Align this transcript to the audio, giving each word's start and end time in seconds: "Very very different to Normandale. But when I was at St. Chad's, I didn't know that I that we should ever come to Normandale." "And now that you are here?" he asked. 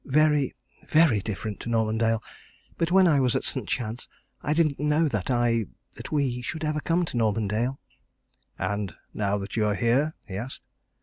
"Very 0.03 0.55
very 0.87 1.19
different 1.19 1.59
to 1.59 1.69
Normandale. 1.69 2.23
But 2.75 2.89
when 2.91 3.07
I 3.07 3.19
was 3.19 3.35
at 3.35 3.43
St. 3.43 3.69
Chad's, 3.69 4.09
I 4.41 4.51
didn't 4.55 4.79
know 4.79 5.07
that 5.07 5.29
I 5.29 5.65
that 5.93 6.11
we 6.11 6.41
should 6.41 6.63
ever 6.63 6.79
come 6.79 7.05
to 7.05 7.17
Normandale." 7.17 7.79
"And 8.57 8.95
now 9.13 9.37
that 9.37 9.55
you 9.55 9.63
are 9.63 9.75
here?" 9.75 10.15
he 10.27 10.35
asked. 10.37 10.63